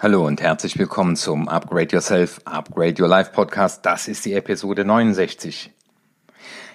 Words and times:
Hallo 0.00 0.24
und 0.24 0.40
herzlich 0.40 0.78
willkommen 0.78 1.16
zum 1.16 1.48
Upgrade 1.48 1.88
Yourself, 1.90 2.40
Upgrade 2.44 3.02
Your 3.02 3.08
Life 3.08 3.32
Podcast. 3.32 3.84
Das 3.84 4.06
ist 4.06 4.24
die 4.24 4.32
Episode 4.32 4.84
69. 4.84 5.72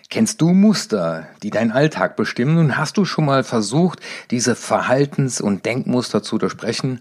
Kennst 0.10 0.42
du 0.42 0.50
Muster, 0.50 1.30
die 1.42 1.50
deinen 1.50 1.72
Alltag 1.72 2.18
bestimmen 2.18 2.58
und 2.58 2.78
hast 2.78 2.98
du 2.98 3.06
schon 3.06 3.24
mal 3.24 3.46
versucht, 3.46 4.02
diese 4.30 4.56
Verhaltens- 4.56 5.40
und 5.40 5.66
Denkmuster 5.66 6.22
zu 6.22 6.38
durchbrechen? 6.38 7.00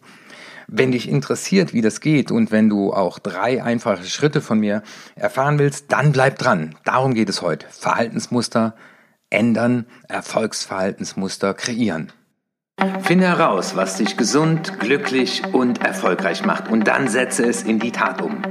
Wenn 0.68 0.92
dich 0.92 1.08
interessiert, 1.08 1.72
wie 1.72 1.80
das 1.82 2.00
geht 2.00 2.30
und 2.30 2.52
wenn 2.52 2.68
du 2.68 2.92
auch 2.92 3.18
drei 3.18 3.60
einfache 3.60 4.04
Schritte 4.04 4.40
von 4.40 4.60
mir 4.60 4.84
erfahren 5.16 5.58
willst, 5.58 5.90
dann 5.90 6.12
bleib 6.12 6.38
dran. 6.38 6.76
Darum 6.84 7.14
geht 7.14 7.30
es 7.30 7.42
heute. 7.42 7.66
Verhaltensmuster 7.68 8.76
ändern, 9.28 9.86
Erfolgsverhaltensmuster 10.08 11.52
kreieren. 11.52 12.12
Finde 13.02 13.26
heraus, 13.28 13.76
was 13.76 13.98
dich 13.98 14.16
gesund, 14.16 14.80
glücklich 14.80 15.42
und 15.52 15.84
erfolgreich 15.84 16.44
macht 16.44 16.68
und 16.68 16.88
dann 16.88 17.06
setze 17.06 17.44
es 17.44 17.62
in 17.62 17.78
die 17.78 17.92
Tat 17.92 18.20
um. 18.20 18.42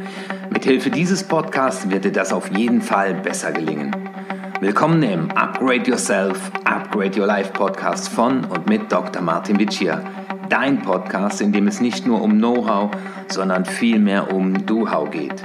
Mithilfe 0.49 0.89
dieses 0.89 1.23
Podcasts 1.23 1.89
wird 1.89 2.05
dir 2.05 2.13
das 2.13 2.31
auf 2.31 2.49
jeden 2.55 2.81
Fall 2.81 3.13
besser 3.13 3.51
gelingen. 3.51 3.93
Willkommen 4.61 5.03
im 5.03 5.31
Upgrade 5.31 5.89
Yourself, 5.89 6.49
Upgrade 6.63 7.19
Your 7.19 7.27
Life 7.27 7.51
Podcast 7.51 8.07
von 8.07 8.45
und 8.45 8.69
mit 8.69 8.89
Dr. 8.89 9.21
Martin 9.21 9.59
Vicia. 9.59 10.01
Dein 10.47 10.81
Podcast, 10.81 11.41
in 11.41 11.51
dem 11.51 11.67
es 11.67 11.81
nicht 11.81 12.07
nur 12.07 12.21
um 12.21 12.37
Know-how, 12.37 12.91
sondern 13.27 13.65
vielmehr 13.65 14.33
um 14.33 14.65
Do-How 14.65 15.11
geht. 15.11 15.43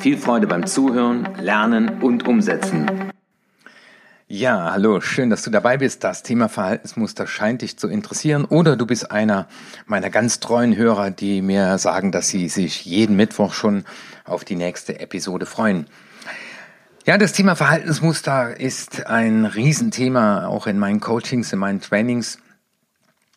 Viel 0.00 0.16
Freude 0.16 0.48
beim 0.48 0.66
Zuhören, 0.66 1.28
Lernen 1.40 2.02
und 2.02 2.26
Umsetzen. 2.26 3.12
Ja, 4.28 4.72
hallo, 4.72 5.00
schön, 5.00 5.30
dass 5.30 5.42
du 5.42 5.50
dabei 5.50 5.76
bist. 5.76 6.02
Das 6.02 6.24
Thema 6.24 6.48
Verhaltensmuster 6.48 7.28
scheint 7.28 7.62
dich 7.62 7.78
zu 7.78 7.86
interessieren 7.86 8.44
oder 8.44 8.74
du 8.74 8.84
bist 8.84 9.12
einer 9.12 9.46
meiner 9.86 10.10
ganz 10.10 10.40
treuen 10.40 10.76
Hörer, 10.76 11.12
die 11.12 11.42
mir 11.42 11.78
sagen, 11.78 12.10
dass 12.10 12.26
sie 12.26 12.48
sich 12.48 12.84
jeden 12.84 13.14
Mittwoch 13.14 13.52
schon 13.52 13.84
auf 14.24 14.44
die 14.44 14.56
nächste 14.56 14.98
Episode 14.98 15.46
freuen. 15.46 15.86
Ja, 17.04 17.18
das 17.18 17.34
Thema 17.34 17.54
Verhaltensmuster 17.54 18.58
ist 18.58 19.06
ein 19.06 19.44
Riesenthema, 19.44 20.48
auch 20.48 20.66
in 20.66 20.80
meinen 20.80 20.98
Coachings, 20.98 21.52
in 21.52 21.60
meinen 21.60 21.80
Trainings. 21.80 22.40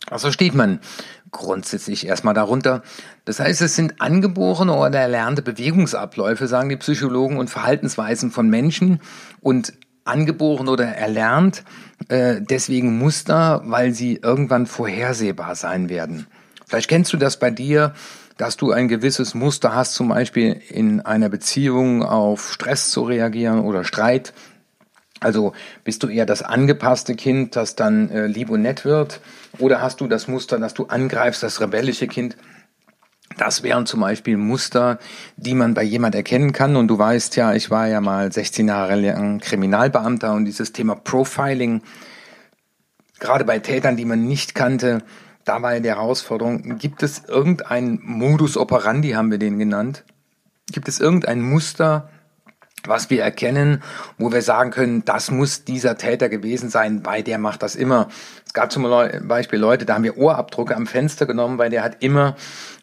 Also 0.10 0.32
steht 0.32 0.56
man 0.56 0.80
grundsätzlich 1.30 2.08
erstmal 2.08 2.34
darunter. 2.34 2.82
Das 3.26 3.40
heißt, 3.40 3.62
es 3.62 3.76
sind 3.76 4.02
angeborene 4.02 4.74
oder 4.74 4.98
erlernte 4.98 5.44
Bewegungsabläufe, 5.44 6.48
sagen 6.48 6.70
die 6.70 6.78
Psychologen, 6.78 7.38
und 7.38 7.52
Verhaltensweisen 7.52 8.32
von 8.32 8.50
Menschen 8.50 9.02
und 9.40 9.74
angeboren 10.10 10.68
oder 10.68 10.86
erlernt, 10.86 11.64
äh, 12.08 12.42
deswegen 12.42 12.98
Muster, 12.98 13.62
weil 13.66 13.94
sie 13.94 14.20
irgendwann 14.22 14.66
vorhersehbar 14.66 15.56
sein 15.56 15.90
werden. 15.90 16.28
Vielleicht 16.68 16.90
kennst 16.90 17.14
du 17.14 17.18
das 17.18 17.40
bei 17.40 17.52
dir, 17.52 17.94
dass 18.38 18.56
du 18.56 18.72
ein 18.72 18.88
gewisses 18.88 19.34
Muster 19.34 19.76
hast, 19.76 19.96
zum 19.96 20.10
Beispiel 20.10 20.62
in 20.70 21.02
einer 21.02 21.30
Beziehung 21.30 22.04
auf 22.04 22.54
Stress 22.54 22.90
zu 22.90 23.04
reagieren 23.04 23.60
oder 23.60 23.84
Streit. 23.84 24.34
Also 25.20 25.54
bist 25.84 26.04
du 26.04 26.08
eher 26.08 26.26
das 26.26 26.42
angepasste 26.42 27.16
Kind, 27.16 27.56
das 27.56 27.76
dann 27.76 28.10
äh, 28.10 28.28
lieb 28.28 28.50
und 28.50 28.62
nett 28.62 28.86
wird? 28.86 29.20
Oder 29.58 29.82
hast 29.82 30.00
du 30.00 30.08
das 30.08 30.28
Muster, 30.28 30.58
dass 30.58 30.74
du 30.74 30.86
angreifst, 30.86 31.44
das 31.44 31.60
rebellische 31.60 32.08
Kind? 32.08 32.38
Das 33.40 33.64
wären 33.64 33.86
zum 33.86 34.02
Beispiel 34.02 34.36
Muster, 34.36 35.00
die 35.38 35.56
man 35.56 35.74
bei 35.74 35.84
jemand 35.84 36.14
erkennen 36.14 36.52
kann. 36.52 36.76
Und 36.76 36.90
du 36.90 37.00
weißt 37.00 37.38
ja, 37.38 37.54
ich 37.54 37.72
war 37.72 37.88
ja 37.88 38.02
mal 38.02 38.30
16 38.30 38.68
Jahre 38.68 38.96
lang 38.96 39.40
Kriminalbeamter 39.40 40.34
und 40.34 40.44
dieses 40.44 40.74
Thema 40.74 40.96
Profiling, 40.96 41.82
gerade 43.18 43.46
bei 43.46 43.60
Tätern, 43.60 43.96
die 43.96 44.04
man 44.04 44.28
nicht 44.28 44.56
kannte, 44.56 45.04
da 45.46 45.62
war 45.62 45.76
ja 45.76 45.80
die 45.80 45.88
Herausforderung, 45.88 46.80
gibt 46.80 47.02
es 47.02 47.24
irgendein 47.30 48.02
Modus 48.04 48.58
operandi, 48.58 49.12
haben 49.12 49.32
wir 49.32 49.38
den 49.38 49.58
genannt? 49.58 50.04
Gibt 50.74 50.90
es 50.90 51.00
irgendein 51.00 51.42
Muster, 51.42 52.10
was 52.86 53.10
wir 53.10 53.24
erkennen, 53.24 53.84
wo 54.18 54.32
wir 54.32 54.42
sagen 54.42 54.72
können, 54.72 55.04
das 55.06 55.32
muss 55.32 55.64
dieser 55.66 55.98
Täter 55.98 56.30
gewesen 56.30 56.70
sein, 56.70 57.06
weil 57.06 57.24
der 57.24 57.38
macht 57.38 57.64
das 57.64 57.76
immer. 57.76 58.08
Es 58.46 58.54
gab 58.54 58.72
zum 58.72 58.84
Beispiel 59.28 59.60
Leute, 59.60 59.86
da 59.86 59.96
haben 59.96 60.04
wir 60.04 60.18
Ohrabdrücke 60.18 60.76
am 60.76 60.88
Fenster 60.88 61.26
genommen, 61.26 61.58
weil 61.58 61.70
der 61.70 61.84
hat 61.84 62.04
immer 62.04 62.36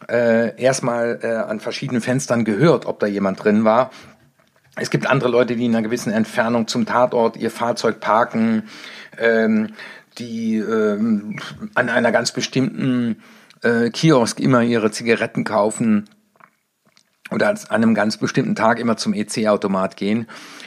äh, 0.08 0.60
erstmal 0.60 1.18
äh, 1.22 1.28
an 1.28 1.60
verschiedenen 1.60 2.02
Fenstern 2.02 2.44
gehört, 2.44 2.86
ob 2.86 3.00
da 3.00 3.06
jemand 3.06 3.42
drin 3.42 3.64
war. 3.64 3.90
Es 4.76 4.90
gibt 4.90 5.06
andere 5.06 5.30
Leute, 5.30 5.56
die 5.56 5.64
in 5.64 5.74
einer 5.74 5.82
gewissen 5.82 6.12
Entfernung 6.12 6.68
zum 6.68 6.84
Tatort 6.84 7.36
ihr 7.36 7.50
Fahrzeug 7.50 7.98
parken, 8.00 8.64
ähm, 9.18 9.70
die 10.18 10.58
ähm, 10.58 11.38
an 11.74 11.88
einer 11.88 12.12
ganz 12.12 12.32
bestimmten 12.32 13.22
äh, 13.62 13.90
Kiosk 13.90 14.38
immer 14.38 14.62
ihre 14.62 14.90
Zigaretten 14.90 15.44
kaufen 15.44 16.08
oder 17.30 17.48
an 17.48 17.58
einem 17.68 17.94
ganz 17.94 18.16
bestimmten 18.16 18.54
Tag 18.54 18.78
immer 18.78 18.96
zum 18.96 19.14
EC-Automat 19.14 19.96
gehen. 19.96 20.26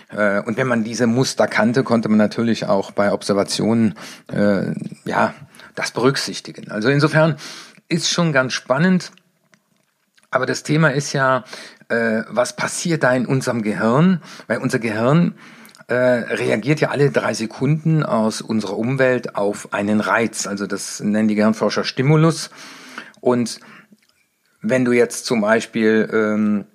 Äh, 0.09 0.41
und 0.41 0.57
wenn 0.57 0.67
man 0.67 0.83
diese 0.83 1.07
Muster 1.07 1.47
kannte, 1.47 1.83
konnte 1.83 2.09
man 2.09 2.17
natürlich 2.17 2.65
auch 2.65 2.91
bei 2.91 3.11
Observationen 3.11 3.95
äh, 4.31 4.73
ja 5.05 5.33
das 5.75 5.91
berücksichtigen. 5.91 6.71
Also 6.71 6.89
insofern 6.89 7.37
ist 7.87 8.09
schon 8.09 8.33
ganz 8.33 8.53
spannend. 8.53 9.11
Aber 10.31 10.45
das 10.45 10.63
Thema 10.63 10.89
ist 10.89 11.13
ja, 11.13 11.43
äh, 11.87 12.21
was 12.29 12.55
passiert 12.55 13.03
da 13.03 13.13
in 13.13 13.25
unserem 13.25 13.63
Gehirn? 13.63 14.21
Weil 14.47 14.59
unser 14.59 14.77
Gehirn 14.77 15.35
äh, 15.87 15.95
reagiert 15.95 16.81
ja 16.81 16.89
alle 16.89 17.09
drei 17.09 17.33
Sekunden 17.33 18.03
aus 18.03 18.41
unserer 18.41 18.77
Umwelt 18.77 19.35
auf 19.35 19.73
einen 19.73 20.01
Reiz. 20.01 20.45
Also 20.45 20.67
das 20.67 20.99
nennen 20.99 21.27
die 21.27 21.35
Gehirnforscher 21.35 21.83
Stimulus. 21.83 22.51
Und 23.21 23.59
wenn 24.61 24.85
du 24.85 24.91
jetzt 24.91 25.25
zum 25.25 25.41
Beispiel 25.41 26.09
ähm, 26.11 26.65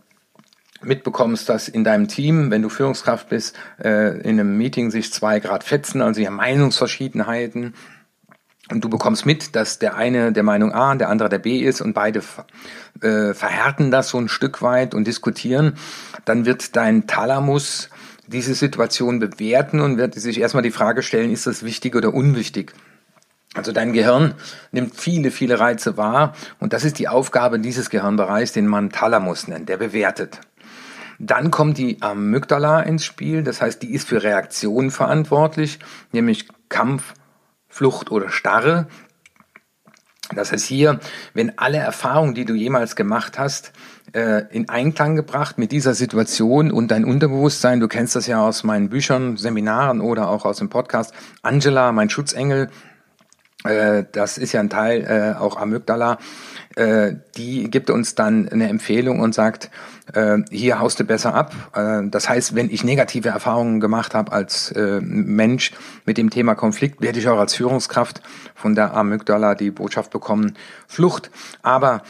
mitbekommst, 0.82 1.48
dass 1.48 1.68
in 1.68 1.84
deinem 1.84 2.08
Team, 2.08 2.50
wenn 2.50 2.62
du 2.62 2.68
Führungskraft 2.68 3.28
bist, 3.28 3.56
äh, 3.82 4.18
in 4.20 4.40
einem 4.40 4.56
Meeting 4.56 4.90
sich 4.90 5.12
zwei 5.12 5.40
Grad 5.40 5.64
fetzen, 5.64 6.02
also 6.02 6.20
ja 6.20 6.30
Meinungsverschiedenheiten, 6.30 7.74
und 8.70 8.82
du 8.82 8.88
bekommst 8.88 9.26
mit, 9.26 9.54
dass 9.56 9.78
der 9.78 9.94
eine 9.94 10.32
der 10.32 10.42
Meinung 10.42 10.72
A 10.72 10.92
und 10.92 10.98
der 10.98 11.10
andere 11.10 11.28
der 11.28 11.38
B 11.38 11.58
ist 11.58 11.82
und 11.82 11.92
beide 11.92 12.22
äh, 13.02 13.34
verhärten 13.34 13.90
das 13.90 14.08
so 14.08 14.18
ein 14.18 14.28
Stück 14.28 14.62
weit 14.62 14.94
und 14.94 15.06
diskutieren, 15.06 15.74
dann 16.24 16.46
wird 16.46 16.74
dein 16.74 17.06
Thalamus 17.06 17.90
diese 18.26 18.54
Situation 18.54 19.18
bewerten 19.18 19.80
und 19.80 19.98
wird 19.98 20.14
sich 20.14 20.40
erstmal 20.40 20.62
die 20.62 20.70
Frage 20.70 21.02
stellen, 21.02 21.30
ist 21.30 21.46
das 21.46 21.62
wichtig 21.62 21.94
oder 21.94 22.14
unwichtig? 22.14 22.72
Also 23.54 23.70
dein 23.70 23.92
Gehirn 23.92 24.34
nimmt 24.72 24.96
viele, 24.96 25.30
viele 25.30 25.60
Reize 25.60 25.96
wahr 25.96 26.34
und 26.58 26.72
das 26.72 26.84
ist 26.84 26.98
die 26.98 27.08
Aufgabe 27.08 27.60
dieses 27.60 27.88
Gehirnbereichs, 27.88 28.52
den 28.52 28.66
man 28.66 28.90
Thalamus 28.90 29.46
nennt, 29.46 29.68
der 29.68 29.76
bewertet. 29.76 30.40
Dann 31.20 31.52
kommt 31.52 31.78
die 31.78 32.02
Amygdala 32.02 32.80
ins 32.80 33.04
Spiel, 33.04 33.44
das 33.44 33.62
heißt, 33.62 33.80
die 33.82 33.94
ist 33.94 34.08
für 34.08 34.24
Reaktionen 34.24 34.90
verantwortlich, 34.90 35.78
nämlich 36.10 36.48
Kampf, 36.68 37.14
Flucht 37.68 38.10
oder 38.10 38.30
Starre. 38.30 38.88
Das 40.34 40.50
heißt 40.50 40.66
hier, 40.66 40.98
wenn 41.34 41.58
alle 41.58 41.78
Erfahrungen, 41.78 42.34
die 42.34 42.44
du 42.44 42.54
jemals 42.54 42.96
gemacht 42.96 43.38
hast, 43.38 43.72
äh, 44.12 44.44
in 44.50 44.68
Einklang 44.68 45.16
gebracht 45.16 45.58
mit 45.58 45.70
dieser 45.70 45.94
Situation 45.94 46.72
und 46.72 46.90
dein 46.90 47.04
Unterbewusstsein, 47.04 47.78
du 47.78 47.88
kennst 47.88 48.16
das 48.16 48.26
ja 48.26 48.40
aus 48.40 48.64
meinen 48.64 48.88
Büchern, 48.88 49.36
Seminaren 49.36 50.00
oder 50.00 50.28
auch 50.28 50.44
aus 50.44 50.58
dem 50.58 50.70
Podcast, 50.70 51.12
Angela, 51.42 51.92
mein 51.92 52.10
Schutzengel, 52.10 52.70
äh, 53.64 54.04
das 54.12 54.38
ist 54.38 54.52
ja 54.52 54.60
ein 54.60 54.70
Teil 54.70 55.04
äh, 55.04 55.38
auch 55.38 55.56
Amygdala, 55.56 56.18
äh, 56.76 57.14
die 57.36 57.70
gibt 57.70 57.90
uns 57.90 58.14
dann 58.14 58.48
eine 58.48 58.68
Empfehlung 58.68 59.20
und 59.20 59.34
sagt, 59.34 59.70
äh, 60.12 60.38
hier 60.50 60.80
haust 60.80 61.00
du 61.00 61.04
besser 61.04 61.34
ab. 61.34 61.54
Äh, 61.74 62.08
das 62.10 62.28
heißt, 62.28 62.54
wenn 62.54 62.70
ich 62.70 62.84
negative 62.84 63.28
Erfahrungen 63.30 63.80
gemacht 63.80 64.14
habe 64.14 64.32
als 64.32 64.70
äh, 64.72 65.00
Mensch 65.00 65.72
mit 66.04 66.18
dem 66.18 66.30
Thema 66.30 66.54
Konflikt, 66.54 67.00
werde 67.00 67.18
ich 67.18 67.28
auch 67.28 67.38
als 67.38 67.54
Führungskraft 67.54 68.22
von 68.54 68.74
der 68.74 68.94
Amygdala 68.94 69.54
die 69.54 69.70
Botschaft 69.70 70.10
bekommen, 70.10 70.56
Flucht. 70.86 71.30
Aber 71.62 72.02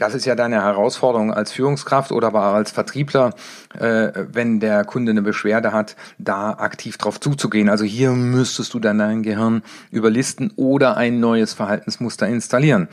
das 0.00 0.14
ist 0.14 0.24
ja 0.24 0.34
deine 0.34 0.62
Herausforderung 0.62 1.32
als 1.32 1.52
Führungskraft 1.52 2.10
oder 2.10 2.28
aber 2.28 2.42
als 2.42 2.70
Vertriebler, 2.70 3.34
äh, 3.78 4.12
wenn 4.32 4.58
der 4.58 4.84
Kunde 4.84 5.10
eine 5.10 5.22
Beschwerde 5.22 5.72
hat, 5.72 5.94
da 6.18 6.52
aktiv 6.52 6.96
drauf 6.96 7.20
zuzugehen. 7.20 7.68
Also 7.68 7.84
hier 7.84 8.10
müsstest 8.12 8.72
du 8.74 8.80
dann 8.80 8.98
dein 8.98 9.22
Gehirn 9.22 9.62
überlisten 9.90 10.52
oder 10.56 10.96
ein 10.96 11.20
neues 11.20 11.52
Verhaltensmuster 11.52 12.26
installieren. 12.26 12.88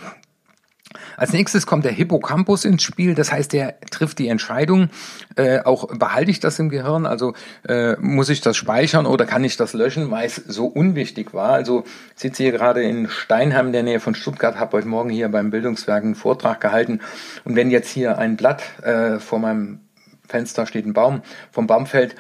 Als 1.16 1.34
nächstes 1.34 1.66
kommt 1.66 1.86
der 1.86 1.92
Hippocampus 1.92 2.66
ins 2.66 2.84
Spiel, 2.84 3.16
das 3.16 3.32
heißt, 3.32 3.54
der 3.54 3.80
trifft 3.92 4.20
die 4.20 4.28
Entscheidung, 4.28 4.90
äh, 5.36 5.60
auch 5.60 5.88
behalte 5.88 6.32
ich 6.32 6.40
das 6.40 6.60
im 6.60 6.70
Gehirn, 6.70 7.06
also 7.06 7.34
äh, 7.68 7.96
muss 7.98 8.30
ich 8.30 8.42
das 8.42 8.58
speichern 8.58 9.06
oder 9.06 9.26
kann 9.26 9.44
ich 9.44 9.58
das 9.58 9.74
löschen, 9.74 10.12
weil 10.12 10.28
es 10.28 10.36
so 10.36 10.66
unwichtig 10.66 11.34
war. 11.34 11.52
Also 11.52 11.84
sitze 12.16 12.44
hier 12.44 12.52
gerade 12.52 12.82
in 12.82 13.10
Steinheim, 13.10 13.68
in 13.68 13.74
der 13.74 13.84
Nähe 13.84 14.00
von 14.00 14.16
Stuttgart, 14.16 14.60
habe 14.60 14.78
heute 14.78 14.88
Morgen 14.88 15.10
hier 15.10 15.30
beim 15.30 15.50
Bildungswerk 15.50 16.04
einen 16.04 16.16
Vortrag 16.16 16.62
gehalten. 16.62 17.00
Und 17.44 17.56
wenn 17.56 17.72
jetzt 17.72 17.90
hier 17.90 18.18
ein 18.18 18.38
Blatt 18.38 18.64
äh, 18.84 19.20
vor 19.20 19.40
meinem 19.40 19.80
Fenster 20.28 20.66
steht, 20.66 20.86
ein 20.86 20.94
Baum, 20.94 21.22
vom 21.52 21.68
Baum 21.68 21.86
fällt, 21.86 22.16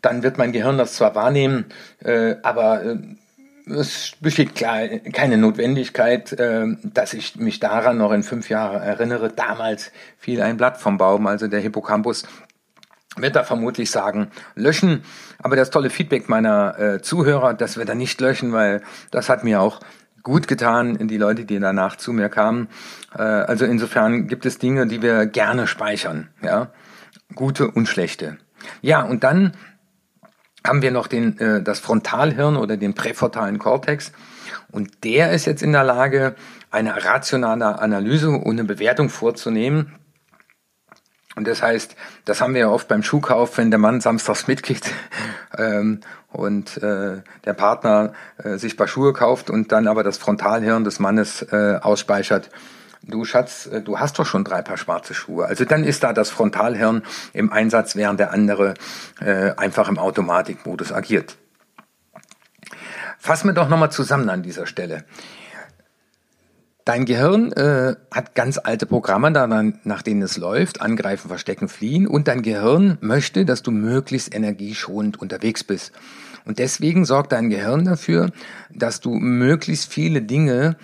dann 0.00 0.22
wird 0.22 0.36
mein 0.36 0.52
Gehirn 0.52 0.78
das 0.78 0.94
zwar 0.94 1.14
wahrnehmen, 1.14 1.66
äh, 2.04 2.34
aber 2.42 2.84
äh, 2.84 2.96
es 3.66 4.12
besteht 4.20 4.54
klar 4.54 4.88
keine 5.12 5.36
Notwendigkeit, 5.36 6.32
äh, 6.32 6.66
dass 6.82 7.14
ich 7.14 7.36
mich 7.36 7.60
daran 7.60 7.98
noch 7.98 8.12
in 8.12 8.22
fünf 8.22 8.48
Jahren 8.48 8.82
erinnere. 8.82 9.28
Damals 9.30 9.92
fiel 10.18 10.42
ein 10.42 10.56
Blatt 10.56 10.78
vom 10.78 10.98
Baum, 10.98 11.26
also 11.26 11.48
der 11.48 11.60
Hippocampus 11.60 12.24
wird 13.16 13.36
da 13.36 13.44
vermutlich 13.44 13.90
sagen, 13.90 14.30
löschen. 14.54 15.02
Aber 15.38 15.56
das 15.56 15.70
tolle 15.70 15.90
Feedback 15.90 16.28
meiner 16.28 16.78
äh, 16.78 17.02
Zuhörer, 17.02 17.54
dass 17.54 17.76
wir 17.76 17.84
da 17.84 17.94
nicht 17.94 18.20
löschen, 18.20 18.52
weil 18.52 18.82
das 19.10 19.28
hat 19.28 19.44
mir 19.44 19.60
auch 19.60 19.80
gut 20.22 20.48
getan, 20.48 21.08
die 21.08 21.18
Leute, 21.18 21.44
die 21.44 21.58
danach 21.58 21.96
zu 21.96 22.12
mir 22.12 22.28
kamen. 22.28 22.68
Äh, 23.14 23.22
also 23.22 23.64
insofern 23.64 24.28
gibt 24.28 24.46
es 24.46 24.58
Dinge, 24.58 24.86
die 24.86 25.02
wir 25.02 25.26
gerne 25.26 25.66
speichern, 25.66 26.28
ja, 26.42 26.70
gute 27.34 27.70
und 27.70 27.86
schlechte. 27.86 28.38
Ja, 28.80 29.02
und 29.02 29.24
dann 29.24 29.52
haben 30.66 30.82
wir 30.82 30.90
noch 30.90 31.06
den, 31.06 31.38
äh, 31.38 31.62
das 31.62 31.80
Frontalhirn 31.80 32.56
oder 32.56 32.76
den 32.76 32.94
präfrontalen 32.94 33.58
Kortex. 33.58 34.12
Und 34.70 35.04
der 35.04 35.32
ist 35.32 35.46
jetzt 35.46 35.62
in 35.62 35.72
der 35.72 35.84
Lage, 35.84 36.34
eine 36.70 37.04
rationale 37.04 37.78
Analyse 37.78 38.30
und 38.30 38.58
eine 38.58 38.64
Bewertung 38.64 39.08
vorzunehmen. 39.08 39.94
Und 41.34 41.46
das 41.46 41.62
heißt, 41.62 41.96
das 42.24 42.40
haben 42.40 42.54
wir 42.54 42.62
ja 42.62 42.68
oft 42.68 42.88
beim 42.88 43.02
Schuhkauf, 43.02 43.56
wenn 43.56 43.70
der 43.70 43.78
Mann 43.78 44.00
samstags 44.00 44.48
mitgeht 44.48 44.92
ähm, 45.58 46.00
und 46.28 46.76
äh, 46.82 47.22
der 47.44 47.52
Partner 47.54 48.12
äh, 48.38 48.56
sich 48.56 48.76
paar 48.76 48.88
Schuhe 48.88 49.12
kauft 49.12 49.48
und 49.48 49.72
dann 49.72 49.88
aber 49.88 50.02
das 50.02 50.18
Frontalhirn 50.18 50.84
des 50.84 50.98
Mannes 50.98 51.42
äh, 51.50 51.78
ausspeichert 51.80 52.50
du 53.02 53.24
Schatz, 53.24 53.66
äh, 53.66 53.82
du 53.82 53.98
hast 53.98 54.18
doch 54.18 54.26
schon 54.26 54.44
drei 54.44 54.62
Paar 54.62 54.76
schwarze 54.76 55.14
Schuhe. 55.14 55.46
Also 55.46 55.64
dann 55.64 55.84
ist 55.84 56.02
da 56.02 56.12
das 56.12 56.30
Frontalhirn 56.30 57.02
im 57.32 57.52
Einsatz, 57.52 57.96
während 57.96 58.20
der 58.20 58.32
andere 58.32 58.74
äh, 59.20 59.52
einfach 59.56 59.88
im 59.88 59.98
Automatikmodus 59.98 60.92
agiert. 60.92 61.36
Fassen 63.18 63.48
wir 63.48 63.54
doch 63.54 63.68
nochmal 63.68 63.92
zusammen 63.92 64.28
an 64.30 64.42
dieser 64.42 64.66
Stelle. 64.66 65.04
Dein 66.84 67.04
Gehirn 67.04 67.52
äh, 67.52 67.94
hat 68.10 68.34
ganz 68.34 68.58
alte 68.58 68.86
Programme, 68.86 69.30
nach 69.84 70.02
denen 70.02 70.22
es 70.22 70.36
läuft, 70.36 70.80
angreifen, 70.80 71.28
verstecken, 71.28 71.68
fliehen. 71.68 72.08
Und 72.08 72.26
dein 72.26 72.42
Gehirn 72.42 72.98
möchte, 73.00 73.44
dass 73.44 73.62
du 73.62 73.70
möglichst 73.70 74.34
energieschonend 74.34 75.22
unterwegs 75.22 75.62
bist. 75.62 75.92
Und 76.44 76.58
deswegen 76.58 77.04
sorgt 77.04 77.30
dein 77.30 77.50
Gehirn 77.50 77.84
dafür, 77.84 78.30
dass 78.74 78.98
du 78.98 79.14
möglichst 79.14 79.92
viele 79.92 80.22
Dinge 80.22 80.76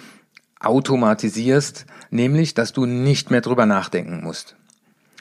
automatisierst, 0.60 1.86
nämlich, 2.10 2.54
dass 2.54 2.72
du 2.72 2.86
nicht 2.86 3.30
mehr 3.30 3.40
drüber 3.40 3.66
nachdenken 3.66 4.22
musst. 4.22 4.56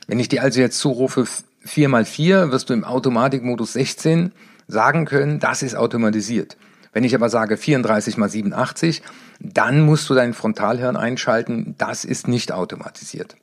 Wenn 0.07 0.19
ich 0.19 0.30
dir 0.30 0.42
also 0.42 0.62
jetzt 0.62 0.80
zurufe 0.80 1.25
4 1.62 1.89
mal 1.89 2.06
4, 2.06 2.51
wirst 2.51 2.69
du 2.69 2.74
im 2.74 2.84
Automatikmodus 2.84 3.74
16 3.74 4.31
sagen 4.68 5.06
können, 5.06 5.39
das 5.39 5.63
ist 5.63 5.75
automatisiert. 5.75 6.57
Wenn 6.94 7.04
ich 7.04 7.13
aber 7.13 7.30
sage 7.30 7.57
34 7.57 8.18
mal 8.18 8.30
87, 8.30 9.01
dann 9.39 9.81
musst 9.81 10.10
du 10.10 10.13
dein 10.13 10.34
Frontalhirn 10.34 10.95
einschalten, 10.95 11.75
das 11.78 12.06
ist 12.06 12.28
nicht 12.28 12.51
automatisiert. 12.51 13.36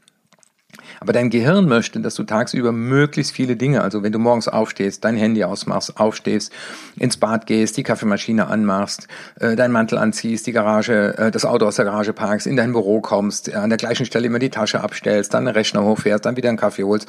Aber 1.00 1.12
dein 1.12 1.30
Gehirn 1.30 1.66
möchte, 1.66 2.00
dass 2.00 2.14
du 2.14 2.24
tagsüber 2.24 2.72
möglichst 2.72 3.32
viele 3.32 3.56
Dinge, 3.56 3.82
also 3.82 4.02
wenn 4.02 4.12
du 4.12 4.18
morgens 4.18 4.48
aufstehst, 4.48 5.04
dein 5.04 5.16
Handy 5.16 5.44
ausmachst, 5.44 5.98
aufstehst, 5.98 6.52
ins 6.96 7.16
Bad 7.16 7.46
gehst, 7.46 7.76
die 7.76 7.82
Kaffeemaschine 7.82 8.46
anmachst, 8.46 9.08
äh, 9.40 9.56
deinen 9.56 9.72
Mantel 9.72 9.98
anziehst, 9.98 10.46
die 10.46 10.52
Garage, 10.52 11.16
äh, 11.18 11.30
das 11.30 11.44
Auto 11.44 11.66
aus 11.66 11.76
der 11.76 11.84
Garage 11.84 12.12
parkst, 12.12 12.46
in 12.46 12.56
dein 12.56 12.72
Büro 12.72 13.00
kommst, 13.00 13.48
äh, 13.48 13.54
an 13.54 13.70
der 13.70 13.78
gleichen 13.78 14.06
Stelle 14.06 14.26
immer 14.26 14.38
die 14.38 14.50
Tasche 14.50 14.80
abstellst, 14.80 15.34
dann 15.34 15.44
den 15.44 15.54
Rechner 15.54 15.82
hochfährst, 15.82 16.24
dann 16.24 16.36
wieder 16.36 16.48
einen 16.48 16.58
Kaffee 16.58 16.84
holst. 16.84 17.08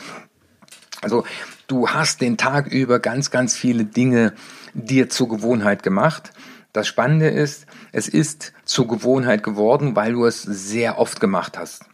Also 1.01 1.23
du 1.67 1.89
hast 1.89 2.21
den 2.21 2.37
Tag 2.37 2.67
über 2.67 2.99
ganz, 2.99 3.31
ganz 3.31 3.55
viele 3.55 3.85
Dinge 3.85 4.33
dir 4.73 5.09
zur 5.09 5.29
Gewohnheit 5.29 5.83
gemacht. 5.83 6.31
Das 6.73 6.87
Spannende 6.87 7.29
ist, 7.29 7.67
es 7.91 8.07
ist 8.07 8.53
zur 8.65 8.87
Gewohnheit 8.87 9.43
geworden, 9.43 9.95
weil 9.95 10.13
du 10.13 10.25
es 10.25 10.41
sehr 10.41 10.99
oft 10.99 11.21
gemacht 11.21 11.57
hast. 11.57 11.85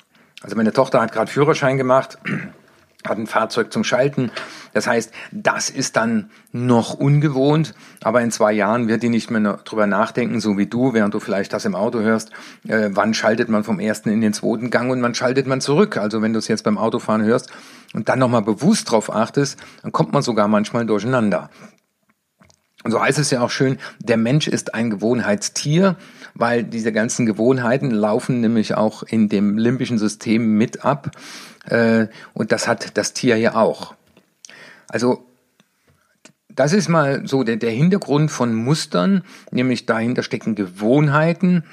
Also 0.41 0.55
meine 0.55 0.73
Tochter 0.73 1.01
hat 1.01 1.11
gerade 1.11 1.31
Führerschein 1.31 1.77
gemacht, 1.77 2.17
hat 3.07 3.17
ein 3.17 3.27
Fahrzeug 3.27 3.71
zum 3.73 3.83
Schalten. 3.83 4.31
Das 4.73 4.87
heißt, 4.87 5.11
das 5.31 5.69
ist 5.69 5.95
dann 5.95 6.29
noch 6.51 6.93
ungewohnt, 6.93 7.73
aber 8.03 8.21
in 8.21 8.31
zwei 8.31 8.53
Jahren 8.53 8.87
wird 8.87 9.03
die 9.03 9.09
nicht 9.09 9.31
mehr 9.31 9.59
drüber 9.63 9.87
nachdenken, 9.87 10.39
so 10.39 10.57
wie 10.57 10.67
du, 10.67 10.93
während 10.93 11.13
du 11.13 11.19
vielleicht 11.19 11.53
das 11.53 11.65
im 11.65 11.75
Auto 11.75 11.99
hörst, 11.99 12.31
äh, 12.67 12.89
wann 12.91 13.13
schaltet 13.13 13.49
man 13.49 13.63
vom 13.63 13.79
ersten 13.79 14.09
in 14.09 14.21
den 14.21 14.33
zweiten 14.33 14.69
Gang 14.69 14.91
und 14.91 15.01
wann 15.01 15.15
schaltet 15.15 15.47
man 15.47 15.61
zurück. 15.61 15.97
Also 15.97 16.21
wenn 16.21 16.33
du 16.33 16.39
es 16.39 16.47
jetzt 16.47 16.63
beim 16.63 16.77
Autofahren 16.77 17.23
hörst 17.23 17.51
und 17.93 18.09
dann 18.09 18.19
nochmal 18.19 18.43
bewusst 18.43 18.91
drauf 18.91 19.13
achtest, 19.13 19.59
dann 19.81 19.91
kommt 19.91 20.13
man 20.13 20.21
sogar 20.21 20.47
manchmal 20.47 20.85
durcheinander. 20.85 21.49
Und 22.83 22.91
so 22.91 23.01
heißt 23.01 23.19
es 23.19 23.29
ja 23.29 23.41
auch 23.41 23.51
schön, 23.51 23.77
der 23.99 24.17
Mensch 24.17 24.47
ist 24.47 24.73
ein 24.73 24.89
Gewohnheitstier, 24.89 25.97
weil 26.33 26.63
diese 26.63 26.91
ganzen 26.91 27.25
Gewohnheiten 27.25 27.91
laufen 27.91 28.41
nämlich 28.41 28.75
auch 28.75 29.03
in 29.03 29.29
dem 29.29 29.57
limbischen 29.57 29.97
System 29.97 30.57
mit 30.57 30.85
ab. 30.85 31.11
Äh, 31.65 32.07
und 32.33 32.51
das 32.51 32.67
hat 32.67 32.97
das 32.97 33.13
Tier 33.13 33.37
ja 33.37 33.55
auch. 33.55 33.95
Also 34.87 35.25
das 36.55 36.73
ist 36.73 36.89
mal 36.89 37.27
so 37.27 37.43
der, 37.43 37.55
der 37.55 37.71
Hintergrund 37.71 38.31
von 38.31 38.53
Mustern, 38.53 39.23
nämlich 39.51 39.85
dahinter 39.85 40.23
stecken 40.23 40.55
Gewohnheiten. 40.55 41.63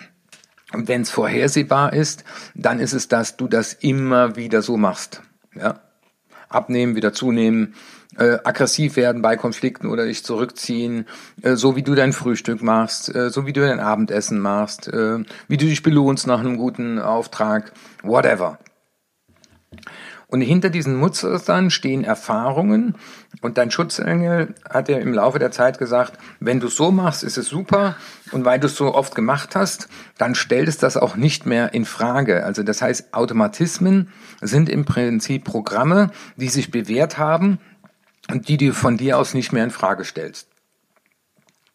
Und 0.73 0.89
wenn 0.89 1.03
es 1.03 1.11
vorhersehbar 1.11 1.93
ist, 1.93 2.25
dann 2.55 2.79
ist 2.79 2.93
es, 2.93 3.09
dass 3.09 3.37
du 3.37 3.49
das 3.49 3.73
immer 3.73 4.37
wieder 4.37 4.63
so 4.63 4.77
machst. 4.77 5.23
Ja? 5.55 5.81
Abnehmen, 6.49 6.95
wieder 6.95 7.13
zunehmen, 7.13 7.75
äh, 8.19 8.38
aggressiv 8.44 8.97
werden 8.97 9.23
bei 9.23 9.37
Konflikten 9.37 9.88
oder 9.88 10.05
dich 10.05 10.25
zurückziehen, 10.25 11.06
äh, 11.43 11.55
so 11.55 11.76
wie 11.76 11.82
du 11.82 11.94
dein 11.94 12.12
Frühstück 12.12 12.62
machst, 12.62 13.15
äh, 13.15 13.31
so 13.31 13.47
wie 13.47 13.53
du 13.53 13.61
dein 13.61 13.81
Abendessen 13.81 14.41
machst, 14.41 14.88
äh, 14.88 15.19
wie 15.47 15.56
du 15.56 15.67
dich 15.67 15.82
belohnst 15.82 16.26
nach 16.26 16.41
einem 16.41 16.56
guten 16.56 16.99
Auftrag, 16.99 17.73
whatever. 18.03 18.59
Und 20.31 20.43
hinter 20.43 20.69
diesen 20.69 20.97
Mustern 20.97 21.70
stehen 21.70 22.05
Erfahrungen. 22.05 22.97
Und 23.41 23.56
dein 23.56 23.70
Schutzengel 23.70 24.55
hat 24.69 24.91
ja 24.91 24.99
im 24.99 25.14
Laufe 25.14 25.38
der 25.38 25.50
Zeit 25.53 25.79
gesagt, 25.79 26.19
wenn 26.38 26.61
du 26.61 26.69
so 26.69 26.91
machst, 26.91 27.25
ist 27.25 27.38
es 27.38 27.49
super. 27.49 27.97
Und 28.31 28.44
weil 28.44 28.61
du 28.61 28.67
es 28.67 28.76
so 28.76 28.94
oft 28.94 29.14
gemacht 29.14 29.56
hast, 29.56 29.88
dann 30.19 30.35
stellt 30.35 30.69
es 30.69 30.76
das 30.76 30.99
auch 30.99 31.17
nicht 31.17 31.47
mehr 31.47 31.73
in 31.73 31.87
Frage. 31.87 32.44
Also 32.44 32.62
das 32.62 32.82
heißt, 32.82 33.14
Automatismen 33.14 34.09
sind 34.43 34.69
im 34.69 34.85
Prinzip 34.85 35.44
Programme, 35.44 36.11
die 36.37 36.49
sich 36.49 36.71
bewährt 36.71 37.17
haben 37.17 37.59
und 38.31 38.49
die 38.49 38.57
du 38.57 38.73
von 38.73 38.97
dir 38.97 39.19
aus 39.19 39.35
nicht 39.35 39.53
mehr 39.53 39.65
in 39.65 39.71
Frage 39.71 40.05
stellst. 40.05 40.49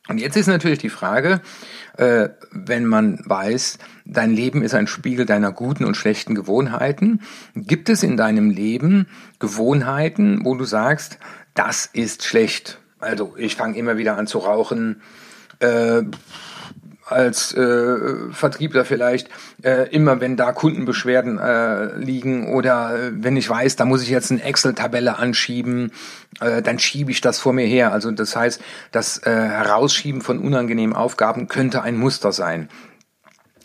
Und 0.09 0.17
jetzt 0.17 0.35
ist 0.35 0.47
natürlich 0.47 0.79
die 0.79 0.89
Frage, 0.89 1.41
äh, 1.97 2.29
wenn 2.51 2.85
man 2.85 3.19
weiß, 3.23 3.77
dein 4.05 4.31
Leben 4.31 4.61
ist 4.61 4.73
ein 4.73 4.87
Spiegel 4.87 5.25
deiner 5.25 5.53
guten 5.53 5.85
und 5.85 5.95
schlechten 5.95 6.35
Gewohnheiten, 6.35 7.21
gibt 7.55 7.87
es 7.87 8.03
in 8.03 8.17
deinem 8.17 8.49
Leben 8.49 9.07
Gewohnheiten, 9.39 10.43
wo 10.43 10.55
du 10.55 10.65
sagst, 10.65 11.19
das 11.53 11.85
ist 11.85 12.23
schlecht. 12.23 12.79
Also 12.99 13.35
ich 13.37 13.55
fange 13.55 13.77
immer 13.77 13.97
wieder 13.97 14.17
an 14.17 14.27
zu 14.27 14.39
rauchen, 14.39 15.01
äh, 15.59 16.03
als 17.05 17.53
äh, 17.53 18.31
Vertriebler 18.31 18.85
vielleicht 18.85 19.29
äh, 19.61 19.89
immer, 19.89 20.21
wenn 20.21 20.37
da 20.37 20.51
Kundenbeschwerden 20.53 21.37
äh, 21.37 21.97
liegen 21.97 22.53
oder 22.53 22.95
äh, 22.95 23.11
wenn 23.13 23.35
ich 23.35 23.49
weiß, 23.49 23.75
da 23.75 23.85
muss 23.85 24.03
ich 24.03 24.09
jetzt 24.09 24.31
eine 24.31 24.41
Excel-Tabelle 24.41 25.17
anschieben, 25.17 25.91
äh, 26.39 26.61
dann 26.61 26.79
schiebe 26.79 27.11
ich 27.11 27.21
das 27.21 27.39
vor 27.39 27.53
mir 27.53 27.65
her. 27.65 27.91
Also 27.91 28.11
das 28.11 28.35
heißt, 28.35 28.61
das 28.91 29.17
äh, 29.19 29.31
Herausschieben 29.31 30.21
von 30.21 30.39
unangenehmen 30.39 30.95
Aufgaben 30.95 31.47
könnte 31.47 31.81
ein 31.81 31.97
Muster 31.97 32.31
sein. 32.31 32.69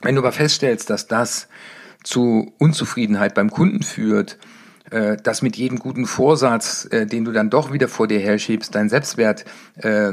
Wenn 0.03 0.15
du 0.15 0.21
aber 0.21 0.33
feststellst, 0.33 0.91
dass 0.91 1.07
das 1.07 1.49
zu 2.03 2.53
Unzufriedenheit 2.59 3.35
beim 3.35 3.51
Kunden 3.51 3.83
führt, 3.83 4.39
äh, 4.91 5.17
dass 5.17 5.43
mit 5.43 5.57
jedem 5.57 5.79
guten 5.79 6.07
Vorsatz, 6.07 6.89
äh, 6.91 7.07
den 7.07 7.25
du 7.25 7.33
dann 7.33 7.51
doch 7.51 7.73
wieder 7.73 7.89
vor 7.89 8.09
dir 8.09 8.21
herschiebst, 8.21 8.75
dein 8.75 8.89
Selbstwert 8.89 9.45
äh, 9.77 10.13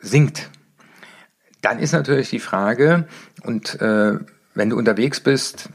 sinkt, 0.00 0.50
dann 1.62 1.78
ist 1.78 1.92
natürlich 1.92 2.30
die 2.30 2.38
Frage, 2.38 3.06
und 3.42 3.80
äh, 3.80 4.18
wenn 4.54 4.70
du 4.70 4.76
unterwegs 4.76 5.20
bist, 5.20 5.70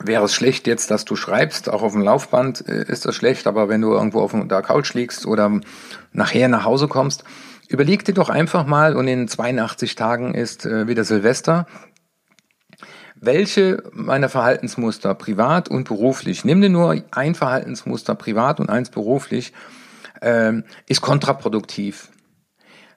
wäre 0.00 0.24
es 0.24 0.34
schlecht 0.34 0.66
jetzt, 0.66 0.90
dass 0.90 1.04
du 1.04 1.16
schreibst, 1.16 1.68
auch 1.68 1.82
auf 1.82 1.92
dem 1.92 2.02
Laufband 2.02 2.66
äh, 2.68 2.84
ist 2.84 3.04
das 3.04 3.14
schlecht, 3.14 3.46
aber 3.46 3.68
wenn 3.68 3.80
du 3.80 3.92
irgendwo 3.92 4.20
auf 4.20 4.34
der 4.34 4.62
Couch 4.62 4.94
liegst 4.94 5.26
oder 5.26 5.60
nachher 6.12 6.48
nach 6.48 6.64
Hause 6.64 6.88
kommst, 6.88 7.24
überleg 7.68 8.04
dir 8.04 8.14
doch 8.14 8.28
einfach 8.28 8.66
mal, 8.66 8.96
und 8.96 9.08
in 9.08 9.28
82 9.28 9.94
Tagen 9.94 10.34
ist 10.34 10.66
äh, 10.66 10.86
wieder 10.86 11.04
Silvester, 11.04 11.66
welche 13.20 13.82
meiner 13.92 14.28
Verhaltensmuster 14.28 15.14
privat 15.14 15.68
und 15.68 15.88
beruflich, 15.88 16.44
nimm 16.44 16.60
dir 16.60 16.70
nur 16.70 17.02
ein 17.10 17.34
Verhaltensmuster 17.34 18.14
privat 18.14 18.60
und 18.60 18.70
eins 18.70 18.90
beruflich, 18.90 19.52
äh, 20.20 20.52
ist 20.86 21.00
kontraproduktiv. 21.00 22.10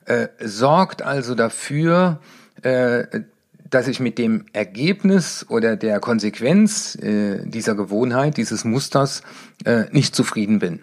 Äh, 0.06 0.28
sorgt 0.40 1.02
also 1.02 1.36
dafür, 1.36 2.20
äh, 2.64 3.22
dass 3.70 3.88
ich 3.88 4.00
mit 4.00 4.18
dem 4.18 4.46
Ergebnis 4.52 5.46
oder 5.48 5.78
der 5.78 6.00
Konsequenz 6.00 6.96
äh, 6.96 7.46
dieser 7.46 7.76
Gewohnheit, 7.76 8.38
dieses 8.38 8.66
Musters 8.66 9.22
äh, 9.64 9.86
nicht 9.92 10.16
zufrieden 10.16 10.60
bin. 10.60 10.82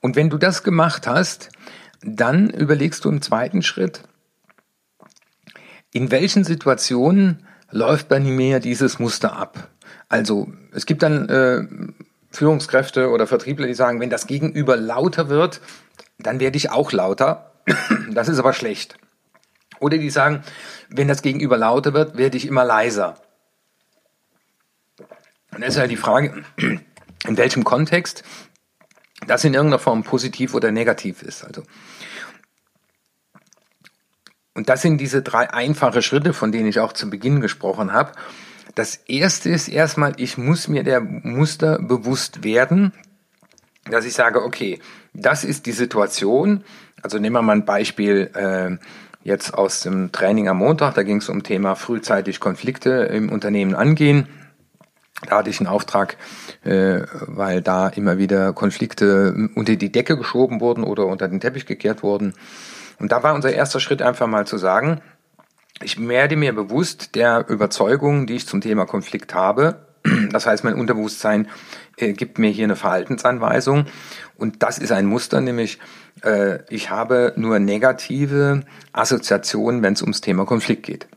Und 0.00 0.16
wenn 0.16 0.30
du 0.30 0.38
das 0.38 0.62
gemacht 0.62 1.06
hast, 1.06 1.50
dann 2.02 2.48
überlegst 2.48 3.04
du 3.04 3.10
im 3.10 3.20
zweiten 3.20 3.62
Schritt, 3.62 4.02
in 5.92 6.10
welchen 6.10 6.44
Situationen 6.44 7.44
läuft 7.70 8.08
bei 8.08 8.20
mir 8.20 8.60
dieses 8.60 8.98
Muster 8.98 9.36
ab? 9.36 9.68
Also 10.08 10.50
es 10.72 10.86
gibt 10.86 11.02
dann 11.02 11.28
äh, 11.28 11.66
Führungskräfte 12.30 13.10
oder 13.10 13.26
Vertriebler, 13.26 13.66
die 13.66 13.74
sagen, 13.74 14.00
wenn 14.00 14.10
das 14.10 14.26
Gegenüber 14.26 14.76
lauter 14.76 15.28
wird, 15.28 15.60
dann 16.26 16.40
werde 16.40 16.56
ich 16.56 16.70
auch 16.70 16.92
lauter. 16.92 17.52
Das 18.12 18.28
ist 18.28 18.38
aber 18.38 18.52
schlecht. 18.52 18.96
Oder 19.78 19.98
die 19.98 20.10
sagen, 20.10 20.42
wenn 20.88 21.08
das 21.08 21.22
Gegenüber 21.22 21.56
lauter 21.56 21.94
wird, 21.94 22.16
werde 22.18 22.36
ich 22.36 22.46
immer 22.46 22.64
leiser. 22.64 23.16
Und 25.52 25.60
das 25.60 25.74
ist 25.74 25.78
halt 25.78 25.90
die 25.90 25.96
Frage, 25.96 26.44
in 26.56 27.36
welchem 27.36 27.64
Kontext 27.64 28.24
das 29.26 29.44
in 29.44 29.54
irgendeiner 29.54 29.78
Form 29.78 30.02
positiv 30.02 30.54
oder 30.54 30.72
negativ 30.72 31.22
ist. 31.22 31.44
Also 31.44 31.62
und 34.54 34.68
das 34.68 34.82
sind 34.82 34.98
diese 34.98 35.22
drei 35.22 35.50
einfache 35.50 36.02
Schritte, 36.02 36.32
von 36.32 36.52
denen 36.52 36.68
ich 36.68 36.80
auch 36.80 36.92
zu 36.92 37.08
Beginn 37.08 37.40
gesprochen 37.40 37.92
habe. 37.92 38.12
Das 38.74 38.96
erste 38.96 39.48
ist 39.48 39.68
erstmal, 39.68 40.14
ich 40.18 40.38
muss 40.38 40.68
mir 40.68 40.82
der 40.82 41.00
Muster 41.00 41.78
bewusst 41.80 42.44
werden, 42.44 42.92
dass 43.84 44.04
ich 44.04 44.14
sage, 44.14 44.44
okay, 44.44 44.80
das 45.14 45.44
ist 45.44 45.66
die 45.66 45.72
Situation. 45.72 46.64
Also 47.02 47.18
nehmen 47.18 47.36
wir 47.36 47.42
mal 47.42 47.52
ein 47.52 47.64
Beispiel 47.64 48.30
äh, 48.34 48.76
jetzt 49.22 49.54
aus 49.54 49.80
dem 49.80 50.12
Training 50.12 50.48
am 50.48 50.58
Montag. 50.58 50.94
Da 50.94 51.02
ging 51.02 51.18
es 51.18 51.28
um 51.28 51.42
Thema 51.42 51.74
frühzeitig 51.74 52.40
Konflikte 52.40 52.90
im 52.90 53.30
Unternehmen 53.30 53.74
angehen. 53.74 54.28
Da 55.28 55.38
hatte 55.38 55.50
ich 55.50 55.60
einen 55.60 55.66
Auftrag, 55.66 56.16
äh, 56.64 57.02
weil 57.26 57.60
da 57.62 57.88
immer 57.88 58.18
wieder 58.18 58.52
Konflikte 58.52 59.50
unter 59.54 59.76
die 59.76 59.92
Decke 59.92 60.16
geschoben 60.16 60.60
wurden 60.60 60.84
oder 60.84 61.06
unter 61.06 61.28
den 61.28 61.40
Teppich 61.40 61.66
gekehrt 61.66 62.02
wurden. 62.02 62.34
Und 62.98 63.12
da 63.12 63.22
war 63.22 63.34
unser 63.34 63.52
erster 63.52 63.80
Schritt 63.80 64.02
einfach 64.02 64.26
mal 64.26 64.46
zu 64.46 64.56
sagen, 64.58 65.00
ich 65.82 66.06
werde 66.06 66.36
mir 66.36 66.54
bewusst 66.54 67.14
der 67.14 67.48
Überzeugung, 67.48 68.26
die 68.26 68.36
ich 68.36 68.46
zum 68.46 68.60
Thema 68.60 68.84
Konflikt 68.84 69.34
habe. 69.34 69.86
Das 70.28 70.46
heißt, 70.46 70.64
mein 70.64 70.74
Unterbewusstsein 70.74 71.48
äh, 71.96 72.12
gibt 72.12 72.38
mir 72.38 72.50
hier 72.50 72.64
eine 72.64 72.76
Verhaltensanweisung. 72.76 73.86
Und 74.36 74.62
das 74.62 74.78
ist 74.78 74.92
ein 74.92 75.06
Muster, 75.06 75.40
nämlich 75.40 75.78
äh, 76.22 76.60
ich 76.68 76.90
habe 76.90 77.32
nur 77.36 77.58
negative 77.58 78.64
Assoziationen, 78.92 79.82
wenn 79.82 79.94
es 79.94 80.02
ums 80.02 80.20
Thema 80.20 80.44
Konflikt 80.44 80.84
geht. 80.84 81.08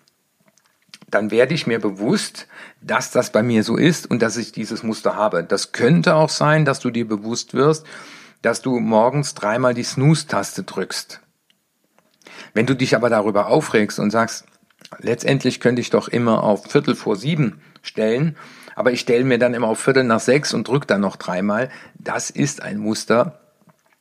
Dann 1.09 1.29
werde 1.29 1.53
ich 1.53 1.67
mir 1.67 1.79
bewusst, 1.79 2.47
dass 2.81 3.11
das 3.11 3.31
bei 3.31 3.43
mir 3.43 3.63
so 3.63 3.77
ist 3.77 4.09
und 4.09 4.21
dass 4.21 4.37
ich 4.37 4.51
dieses 4.51 4.83
Muster 4.83 5.15
habe. 5.15 5.43
Das 5.43 5.71
könnte 5.71 6.15
auch 6.15 6.29
sein, 6.29 6.65
dass 6.65 6.79
du 6.79 6.89
dir 6.89 7.07
bewusst 7.07 7.53
wirst, 7.53 7.85
dass 8.41 8.61
du 8.61 8.79
morgens 8.79 9.35
dreimal 9.35 9.73
die 9.73 9.83
Snooze-Taste 9.83 10.63
drückst. 10.63 11.21
Wenn 12.53 12.65
du 12.65 12.75
dich 12.75 12.95
aber 12.95 13.09
darüber 13.09 13.47
aufregst 13.47 13.99
und 13.99 14.11
sagst, 14.11 14.45
letztendlich 14.99 15.59
könnte 15.59 15.81
ich 15.81 15.89
doch 15.89 16.07
immer 16.07 16.43
auf 16.43 16.65
Viertel 16.65 16.95
vor 16.95 17.15
sieben 17.15 17.61
stellen, 17.81 18.35
aber 18.75 18.91
ich 18.91 19.01
stelle 19.01 19.23
mir 19.23 19.37
dann 19.37 19.53
immer 19.53 19.67
auf 19.67 19.79
Viertel 19.79 20.03
nach 20.03 20.19
sechs 20.19 20.53
und 20.53 20.67
drücke 20.67 20.87
dann 20.87 21.01
noch 21.01 21.15
dreimal, 21.15 21.69
das 21.95 22.29
ist 22.29 22.61
ein 22.61 22.77
Muster, 22.77 23.39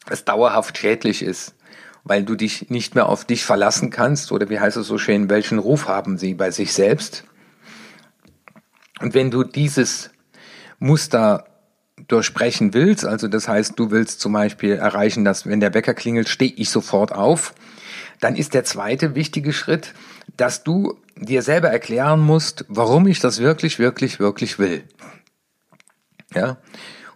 das 0.06 0.24
dauerhaft 0.24 0.78
schädlich 0.78 1.22
ist, 1.22 1.54
weil 2.04 2.24
du 2.24 2.34
dich 2.34 2.70
nicht 2.70 2.94
mehr 2.94 3.08
auf 3.08 3.24
dich 3.24 3.44
verlassen 3.44 3.90
kannst 3.90 4.32
oder 4.32 4.48
wie 4.50 4.60
heißt 4.60 4.76
es 4.76 4.86
so 4.86 4.98
schön, 4.98 5.30
welchen 5.30 5.58
Ruf 5.58 5.88
haben 5.88 6.18
sie 6.18 6.34
bei 6.34 6.50
sich 6.50 6.72
selbst? 6.72 7.24
Und 9.00 9.14
wenn 9.14 9.30
du 9.30 9.44
dieses 9.44 10.10
Muster 10.78 11.46
durchbrechen 12.08 12.74
willst, 12.74 13.04
also 13.04 13.28
das 13.28 13.48
heißt, 13.48 13.78
du 13.78 13.90
willst 13.90 14.20
zum 14.20 14.32
Beispiel 14.32 14.72
erreichen, 14.72 15.24
dass 15.24 15.46
wenn 15.46 15.60
der 15.60 15.74
Wecker 15.74 15.94
klingelt, 15.94 16.28
stehe 16.28 16.52
ich 16.52 16.70
sofort 16.70 17.12
auf, 17.12 17.54
dann 18.22 18.36
ist 18.36 18.54
der 18.54 18.62
zweite 18.62 19.16
wichtige 19.16 19.52
Schritt, 19.52 19.94
dass 20.36 20.62
du 20.62 20.96
dir 21.16 21.42
selber 21.42 21.70
erklären 21.70 22.20
musst, 22.20 22.64
warum 22.68 23.08
ich 23.08 23.18
das 23.18 23.40
wirklich, 23.40 23.80
wirklich, 23.80 24.20
wirklich 24.20 24.60
will. 24.60 24.84
Ja. 26.32 26.58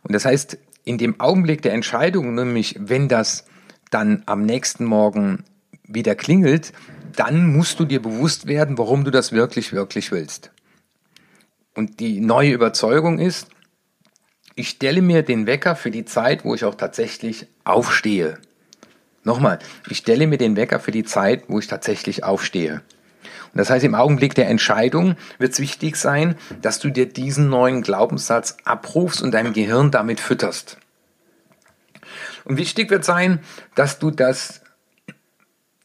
Und 0.03 0.15
das 0.15 0.25
heißt, 0.25 0.59
in 0.85 0.99
dem 0.99 1.21
Augenblick 1.21 1.63
der 1.63 1.75
Entscheidung, 1.75 2.35
nämlich 2.35 2.75
wenn 2.81 3.09
das 3.09 3.45
dann 3.93 4.25
am 4.27 4.43
nächsten 4.43 4.85
Morgen 4.85 5.45
wieder 5.85 6.17
klingelt, 6.17 6.73
dann 7.15 7.53
musst 7.53 7.79
du 7.79 7.85
dir 7.85 8.03
bewusst 8.03 8.49
werden, 8.49 8.77
warum 8.77 9.05
du 9.05 9.13
das 9.13 9.31
wirklich, 9.31 9.73
wirklich 9.73 10.11
willst. 10.11 10.51
Und 11.77 12.01
die 12.01 12.19
neue 12.21 12.51
Überzeugung 12.51 13.21
ist, 13.21 13.49
ich 14.57 14.71
stelle 14.71 15.03
mir 15.03 15.23
den 15.23 15.47
Wecker 15.47 15.77
für 15.77 15.93
die 15.93 16.05
Zeit, 16.05 16.45
wo 16.45 16.57
ich 16.57 16.65
auch 16.65 16.75
tatsächlich 16.75 17.47
aufstehe. 17.63 18.41
Nochmal, 19.27 19.59
ich 19.91 19.99
stelle 19.99 20.29
mir 20.29 20.39
den 20.39 20.55
Wecker 20.55 20.79
für 20.79 20.93
die 20.93 21.03
Zeit, 21.03 21.43
wo 21.49 21.59
ich 21.59 21.67
tatsächlich 21.67 22.23
aufstehe. 22.23 22.83
Und 23.53 23.59
das 23.59 23.71
heißt, 23.71 23.85
im 23.85 23.97
Augenblick 23.97 24.37
der 24.37 24.49
Entscheidung 24.49 25.17
wird 25.39 25.53
es 25.53 25.59
wichtig 25.59 25.97
sein, 25.97 26.37
dass 26.63 26.79
du 26.79 26.91
dir 26.91 27.07
diesen 27.07 27.49
neuen 27.49 27.83
Glaubenssatz 27.83 28.57
abrufst 28.63 29.21
und 29.21 29.33
dein 29.33 29.53
Gehirn 29.53 29.91
damit 29.91 30.21
fütterst. 30.21 30.79
Und 32.45 32.57
wichtig 32.57 32.89
wird 32.89 33.05
sein, 33.05 33.41
dass 33.75 33.99
du 33.99 34.13
das 34.13 34.63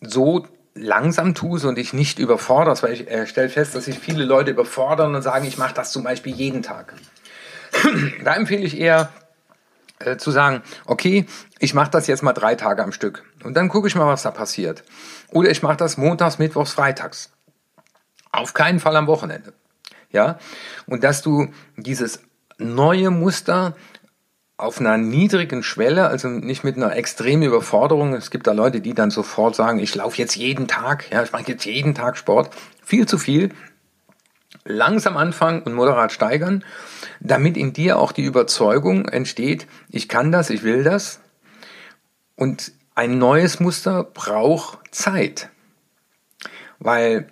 so 0.01 0.45
langsam 0.75 1.33
tust 1.33 1.65
und 1.65 1.79
dich 1.79 1.93
nicht 1.93 2.19
überforderst, 2.19 2.83
weil 2.83 2.93
ich 2.93 3.09
äh, 3.09 3.25
stelle 3.25 3.49
fest, 3.49 3.73
dass 3.73 3.85
sich 3.85 3.97
viele 3.97 4.23
Leute 4.23 4.51
überfordern 4.51 5.15
und 5.15 5.23
sagen, 5.23 5.47
ich 5.47 5.57
mache 5.57 5.73
das 5.73 5.91
zum 5.91 6.03
Beispiel 6.03 6.35
jeden 6.35 6.61
Tag. 6.61 6.93
da 8.23 8.35
empfehle 8.35 8.61
ich 8.61 8.79
eher, 8.79 9.09
äh, 10.05 10.17
zu 10.17 10.31
sagen, 10.31 10.61
okay, 10.85 11.25
ich 11.59 11.73
mache 11.73 11.91
das 11.91 12.07
jetzt 12.07 12.23
mal 12.23 12.33
drei 12.33 12.55
Tage 12.55 12.83
am 12.83 12.91
Stück 12.91 13.23
und 13.43 13.55
dann 13.55 13.69
gucke 13.69 13.87
ich 13.87 13.95
mal, 13.95 14.07
was 14.07 14.23
da 14.23 14.31
passiert. 14.31 14.83
Oder 15.29 15.49
ich 15.49 15.63
mache 15.63 15.77
das 15.77 15.97
montags, 15.97 16.39
mittwochs, 16.39 16.73
freitags. 16.73 17.31
Auf 18.31 18.53
keinen 18.53 18.79
Fall 18.79 18.95
am 18.95 19.07
Wochenende. 19.07 19.53
Ja? 20.11 20.39
Und 20.87 21.03
dass 21.03 21.21
du 21.21 21.47
dieses 21.77 22.21
neue 22.57 23.09
Muster 23.09 23.75
auf 24.61 24.79
einer 24.79 24.97
niedrigen 24.97 25.63
Schwelle, 25.63 26.07
also 26.07 26.27
nicht 26.27 26.63
mit 26.63 26.77
einer 26.77 26.95
extremen 26.95 27.43
Überforderung. 27.43 28.13
Es 28.13 28.29
gibt 28.29 28.45
da 28.45 28.51
Leute, 28.51 28.79
die 28.79 28.93
dann 28.93 29.09
sofort 29.09 29.55
sagen, 29.55 29.79
ich 29.79 29.95
laufe 29.95 30.17
jetzt 30.19 30.35
jeden 30.35 30.67
Tag, 30.67 31.11
ja, 31.11 31.23
ich 31.23 31.31
mache 31.31 31.45
jetzt 31.47 31.65
jeden 31.65 31.95
Tag 31.95 32.15
Sport. 32.15 32.51
Viel 32.83 33.07
zu 33.07 33.17
viel 33.17 33.49
langsam 34.63 35.17
anfangen 35.17 35.63
und 35.63 35.73
moderat 35.73 36.11
steigern, 36.11 36.63
damit 37.19 37.57
in 37.57 37.73
dir 37.73 37.97
auch 37.97 38.11
die 38.11 38.23
Überzeugung 38.23 39.07
entsteht, 39.07 39.67
ich 39.89 40.07
kann 40.07 40.31
das, 40.31 40.49
ich 40.49 40.63
will 40.63 40.83
das. 40.83 41.19
Und 42.35 42.71
ein 42.95 43.17
neues 43.17 43.59
Muster 43.59 44.03
braucht 44.03 44.79
Zeit. 44.91 45.49
Weil 46.79 47.27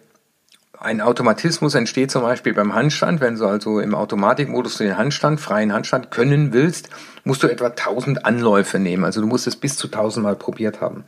ein 0.77 1.01
Automatismus 1.01 1.75
entsteht 1.75 2.09
zum 2.09 2.21
Beispiel 2.21 2.53
beim 2.53 2.73
Handstand. 2.73 3.19
Wenn 3.19 3.35
du 3.35 3.45
also 3.45 3.79
im 3.79 3.95
Automatikmodus 3.95 4.77
den 4.77 4.97
Handstand, 4.97 5.41
freien 5.41 5.73
Handstand 5.73 6.11
können 6.11 6.53
willst, 6.53 6.89
musst 7.25 7.43
du 7.43 7.47
etwa 7.47 7.67
1000 7.67 8.25
Anläufe 8.25 8.79
nehmen. 8.79 9.03
Also 9.03 9.19
du 9.19 9.27
musst 9.27 9.45
es 9.45 9.57
bis 9.57 9.75
zu 9.75 9.87
1000 9.87 10.23
Mal 10.23 10.35
probiert 10.35 10.79
haben 10.79 11.03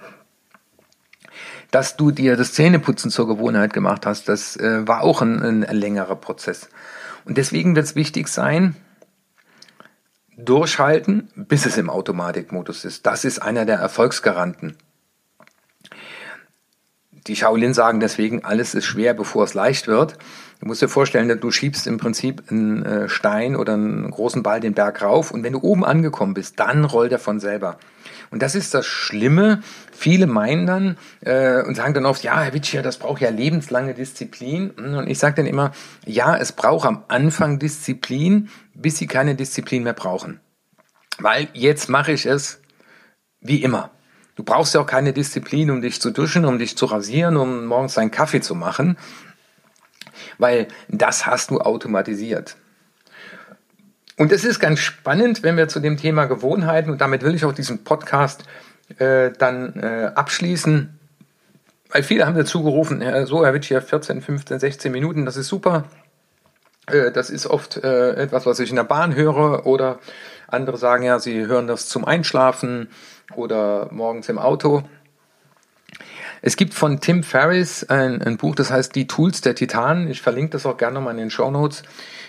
dass 1.72 1.96
du 1.96 2.12
dir 2.12 2.36
das 2.36 2.54
Zähneputzen 2.54 3.10
zur 3.10 3.28
Gewohnheit 3.28 3.74
gemacht 3.74 4.06
hast, 4.06 4.30
das 4.30 4.58
äh, 4.58 4.88
war 4.88 5.02
auch 5.02 5.22
ein, 5.22 5.64
ein 5.64 5.76
längerer 5.76 6.16
Prozess. 6.16 6.70
Und 7.26 7.38
deswegen 7.38 7.76
wird 7.76 7.86
es 7.86 7.96
wichtig 7.96 8.28
sein, 8.28 8.76
durchhalten, 10.38 11.30
bis 11.36 11.66
es 11.66 11.78
im 11.78 11.90
Automatikmodus 11.90 12.86
ist. 12.86 13.06
Das 13.06 13.26
ist 13.26 13.40
einer 13.40 13.66
der 13.66 13.78
Erfolgsgaranten. 13.78 14.76
Die 17.28 17.36
Shaolin 17.36 17.74
sagen 17.74 18.00
deswegen, 18.00 18.44
alles 18.44 18.74
ist 18.74 18.86
schwer, 18.86 19.14
bevor 19.14 19.44
es 19.44 19.54
leicht 19.54 19.88
wird. 19.88 20.18
Du 20.60 20.68
musst 20.68 20.82
dir 20.82 20.90
vorstellen, 20.90 21.40
du 21.40 21.52
schiebst 21.52 21.88
im 21.88 21.98
Prinzip 21.98 22.44
einen 22.50 22.84
äh, 22.84 23.10
Stein 23.10 23.56
oder 23.56 23.74
einen 23.74 24.10
großen 24.10 24.44
Ball 24.44 24.60
den 24.60 24.74
Berg 24.74 25.02
rauf 25.02 25.32
und 25.32 25.44
wenn 25.44 25.54
du 25.54 25.60
oben 25.60 25.84
angekommen 25.84 26.34
bist, 26.34 26.60
dann 26.60 26.86
rollt 26.86 27.12
er 27.12 27.20
von 27.20 27.40
selber. 27.40 27.78
Und 28.32 28.42
das 28.42 28.56
ist 28.56 28.74
das 28.74 28.86
Schlimme. 28.86 29.62
Viele 29.92 30.26
meinen 30.26 30.66
dann 30.66 30.98
äh, 31.22 31.62
und 31.64 31.76
sagen 31.76 31.94
dann 31.94 32.06
oft, 32.06 32.24
ja, 32.24 32.42
Herr 32.42 32.54
Witschier, 32.54 32.82
das 32.82 32.98
braucht 32.98 33.22
ja 33.22 33.30
lebenslange 33.30 33.94
Disziplin. 33.94 34.72
Und 34.72 35.08
ich 35.08 35.20
sage 35.20 35.36
dann 35.36 35.46
immer, 35.46 35.72
ja, 36.06 36.38
es 36.38 36.54
braucht 36.54 36.88
am 36.88 37.04
Anfang 37.10 37.60
Disziplin, 37.60 38.50
bis 38.74 38.98
Sie 38.98 39.08
keine 39.08 39.36
Disziplin 39.36 39.84
mehr 39.84 39.94
brauchen. 39.94 40.40
Weil 41.20 41.50
jetzt 41.54 41.90
mache 41.90 42.14
ich 42.14 42.26
es 42.26 42.62
wie 43.42 43.62
immer. 43.62 43.92
Du 44.42 44.46
brauchst 44.46 44.74
ja 44.74 44.82
auch 44.82 44.88
keine 44.88 45.14
Disziplin, 45.14 45.70
um 45.70 45.84
dich 45.84 46.02
zu 46.02 46.10
duschen, 46.10 46.46
um 46.46 46.58
dich 46.58 46.76
zu 46.76 46.88
rasieren, 46.88 47.38
um 47.38 47.68
morgens 47.68 47.94
deinen 47.94 48.10
Kaffee 48.10 48.42
zu 48.42 48.56
machen, 48.56 48.98
weil 50.40 50.68
das 50.88 51.28
hast 51.28 51.52
du 51.52 51.62
automatisiert. 51.62 52.56
Und 54.18 54.32
es 54.32 54.44
ist 54.44 54.60
ganz 54.60 54.80
spannend, 54.80 55.44
wenn 55.44 55.58
wir 55.58 55.68
zu 55.68 55.80
dem 55.80 55.96
Thema 55.96 56.26
Gewohnheiten, 56.26 56.90
und 56.90 57.02
damit 57.02 57.22
will 57.22 57.36
ich 57.36 57.46
auch 57.46 57.54
diesen 57.54 57.84
Podcast 57.84 58.44
äh, 58.98 59.30
dann 59.38 59.76
äh, 59.76 60.12
abschließen, 60.16 60.98
weil 61.92 62.02
viele 62.02 62.26
haben 62.26 62.36
dazu 62.36 62.64
gerufen, 62.64 63.04
ja, 63.04 63.28
so, 63.28 63.46
Herr 63.46 63.54
Witsch, 63.54 63.70
ja 63.70 63.80
14, 63.80 64.24
15, 64.24 64.60
16 64.60 64.92
Minuten, 64.92 65.24
das 65.24 65.38
ist 65.38 65.50
super. 65.50 65.84
Äh, 66.88 67.12
das 67.12 67.30
ist 67.30 67.46
oft 67.46 67.78
äh, 67.78 68.14
etwas, 68.16 68.48
was 68.48 68.60
ich 68.60 68.72
in 68.72 68.76
der 68.76 68.86
Bahn 68.86 69.14
höre 69.14 69.68
oder 69.68 70.00
andere 70.52 70.78
sagen 70.78 71.04
ja, 71.04 71.20
sie 71.20 71.46
hören 71.46 71.68
das 71.68 71.88
zum 71.88 72.06
Einschlafen 72.06 72.90
oder 73.36 73.90
morgens 73.92 74.30
im 74.30 74.40
Auto. 74.40 74.84
Es 76.44 76.56
gibt 76.56 76.74
von 76.74 77.00
Tim 77.00 77.24
Ferriss 77.24 77.84
ein, 77.84 78.22
ein, 78.22 78.38
Buch, 78.38 78.56
das 78.56 78.72
heißt 78.72 78.96
Die 78.96 79.06
Tools 79.06 79.42
der 79.42 79.54
Titanen. 79.54 80.10
Ich 80.10 80.22
verlinke 80.22 80.52
das 80.52 80.66
auch 80.66 80.78
gerne 80.78 80.96
nochmal 80.96 81.14
in 81.14 81.20
den 81.20 81.30
Show 81.30 81.52
Notes. 81.52 81.84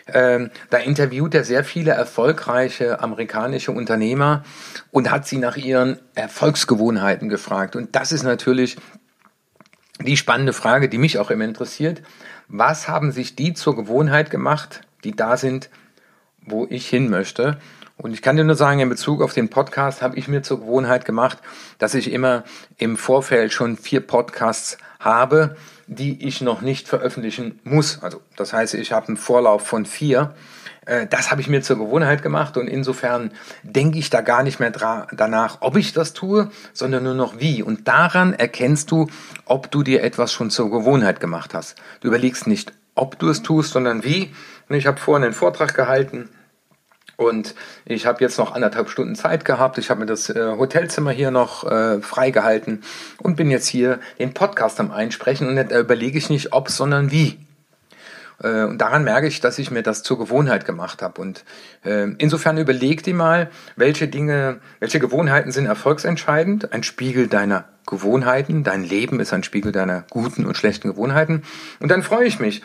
Ähm, 0.07 0.51
da 0.69 0.79
interviewt 0.79 1.35
er 1.35 1.45
sehr 1.45 1.65
viele 1.65 1.93
erfolgreiche 1.93 3.01
amerikanische 3.01 3.73
Unternehmer 3.73 4.43
und 4.91 5.11
hat 5.11 5.27
sie 5.27 5.39
nach 5.39 5.57
ihren 5.57 5.99
Erfolgsgewohnheiten 6.15 7.29
gefragt. 7.29 7.75
Und 7.75 7.97
das 7.97 8.13
ist 8.13 8.23
natürlich 8.23 8.77
die 10.01 10.17
spannende 10.17 10.53
Frage, 10.53 10.89
die 10.89 10.99
mich 10.99 11.19
auch 11.19 11.31
immer 11.31 11.45
interessiert. 11.45 12.03
Was 12.49 12.89
haben 12.89 13.13
sich 13.13 13.37
die 13.37 13.55
zur 13.55 13.77
Gewohnheit 13.77 14.31
gemacht, 14.31 14.83
die 15.05 15.17
da 15.17 15.37
sind, 15.39 15.71
wo 16.45 16.67
ich 16.69 16.89
hin 16.89 17.09
möchte? 17.09 17.59
Und 18.03 18.13
ich 18.13 18.21
kann 18.21 18.37
dir 18.37 18.43
nur 18.43 18.57
sagen, 18.57 18.81
in 18.81 18.89
Bezug 18.89 19.23
auf 19.23 19.33
den 19.33 19.49
Podcast 19.49 20.03
habe 20.03 20.17
ich 20.17 20.27
mir 20.27 20.43
zur 20.43 20.59
Gewohnheit 20.59 21.05
gemacht, 21.05 21.39
dass 21.79 21.95
ich 21.95 22.13
immer 22.13 22.43
im 22.77 22.97
Vorfeld 22.97 23.53
schon 23.53 23.77
vier 23.77 24.01
Podcasts 24.01 24.77
habe, 24.99 25.57
die 25.87 26.27
ich 26.27 26.41
noch 26.41 26.63
nicht 26.63 26.89
veröffentlichen 26.89 27.61
muss. 27.63 28.03
Also 28.03 28.21
das 28.37 28.53
heißt, 28.53 28.75
ich 28.75 28.91
habe 28.91 29.07
einen 29.07 29.17
Vorlauf 29.17 29.65
von 29.65 29.87
vier. 29.87 30.35
Äh, 30.85 31.07
das 31.07 31.31
habe 31.31 31.43
ich 31.43 31.49
mir 31.49 31.63
zur 31.63 31.79
Gewohnheit 31.79 32.25
gemacht 32.25 32.57
und 32.57 32.67
insofern 32.67 33.31
denke 33.63 34.01
ich 34.01 34.11
da 34.11 34.21
gar 34.21 34.43
nicht 34.43 34.59
mehr 34.59 34.73
danach, 34.73 35.59
ob 35.61 35.77
ich 35.77 35.93
das 35.93 36.13
tue, 36.13 36.51
sondern 36.73 37.05
nur 37.05 37.15
noch 37.15 37.39
wie. 37.39 37.63
Und 37.63 37.87
daran 37.87 38.33
erkennst 38.35 38.91
du, 38.91 39.09
ob 39.45 39.71
du 39.71 39.85
dir 39.85 40.03
etwas 40.03 40.33
schon 40.33 40.51
zur 40.51 40.73
Gewohnheit 40.73 41.21
gemacht 41.21 41.55
hast. 41.55 41.77
Du 42.01 42.09
überlegst 42.09 42.49
nicht, 42.49 42.73
ob 42.97 43.21
du 43.21 43.29
es 43.29 43.43
tust, 43.43 43.73
sondern 43.73 44.03
wie. 44.03 44.35
Und 44.69 44.75
ich 44.75 44.89
habe 44.89 44.99
vorhin 44.99 45.25
einen 45.25 45.35
Vortrag 45.35 45.75
gehalten 45.75 46.31
und 47.17 47.55
ich 47.85 48.07
habe 48.07 48.23
jetzt 48.23 48.39
noch 48.39 48.55
anderthalb 48.55 48.89
Stunden 48.89 49.15
Zeit 49.15 49.45
gehabt. 49.45 49.79
Ich 49.79 49.91
habe 49.91 50.01
mir 50.01 50.07
das 50.07 50.31
äh, 50.31 50.57
Hotelzimmer 50.59 51.11
hier 51.11 51.31
noch 51.31 51.65
äh, 51.71 52.01
freigehalten 52.01 52.83
und 53.19 53.37
bin 53.37 53.51
jetzt 53.51 53.67
hier 53.67 54.01
den 54.19 54.35
Podcast 54.35 54.81
am 54.81 54.91
Einsprechen. 54.91 55.49
Und 55.49 55.57
da 55.57 55.79
überlege 55.79 56.19
ich 56.19 56.31
nicht, 56.31 56.53
ob, 56.53 56.71
sondern 56.71 57.11
wie. 57.11 57.39
Äh, 58.43 58.65
und 58.65 58.79
daran 58.79 59.05
merke 59.05 59.27
ich, 59.27 59.41
dass 59.41 59.59
ich 59.59 59.71
mir 59.71 59.83
das 59.83 60.03
zur 60.03 60.19
Gewohnheit 60.19 60.65
gemacht 60.65 61.03
habe. 61.03 61.21
Und 61.21 61.45
äh, 61.85 62.09
insofern 62.19 62.59
überleg 62.59 63.03
dir 63.03 63.15
mal, 63.15 63.51
welche 63.77 64.09
Dinge, 64.09 64.61
welche 64.81 65.01
Gewohnheiten 65.01 65.53
sind 65.53 65.67
erfolgsentscheidend. 65.67 66.73
Ein 66.73 66.83
Spiegel 66.83 67.29
deiner 67.29 67.65
Gewohnheiten. 67.87 68.65
Dein 68.65 68.85
Leben 68.85 69.21
ist 69.21 69.33
ein 69.33 69.43
Spiegel 69.43 69.73
deiner 69.73 70.05
guten 70.11 70.47
und 70.47 70.57
schlechten 70.57 70.89
Gewohnheiten. 70.89 71.43
Und 71.81 71.91
dann 71.91 72.03
freue 72.03 72.27
ich 72.27 72.39
mich, 72.39 72.63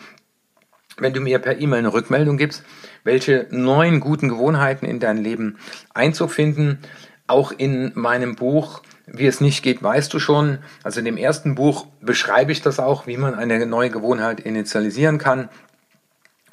wenn 0.98 1.14
du 1.14 1.22
mir 1.22 1.40
per 1.40 1.60
E-Mail 1.60 1.80
eine 1.80 1.94
Rückmeldung 1.94 2.38
gibst, 2.38 2.64
welche 3.04 3.48
neuen 3.52 4.00
guten 4.00 4.30
Gewohnheiten 4.30 4.86
in 4.86 5.00
dein 5.00 5.18
Leben 5.18 5.58
einzufinden. 5.94 6.80
Auch 7.28 7.52
in 7.52 7.92
meinem 7.96 8.36
Buch 8.36 8.82
Wie 9.10 9.26
es 9.26 9.40
nicht 9.40 9.64
geht, 9.64 9.82
weißt 9.82 10.14
du 10.14 10.20
schon. 10.20 10.60
Also 10.84 11.00
in 11.00 11.06
dem 11.06 11.16
ersten 11.16 11.56
Buch 11.56 11.88
beschreibe 12.02 12.52
ich 12.52 12.62
das 12.62 12.78
auch, 12.78 13.08
wie 13.08 13.16
man 13.16 13.36
eine 13.36 13.66
neue 13.66 13.90
Gewohnheit 13.90 14.42
initialisieren 14.42 15.18
kann. 15.18 15.48